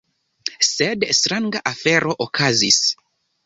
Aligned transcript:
Sed 0.67 1.05
stranga 1.19 1.63
afero 1.75 2.19
okazis. 2.29 2.85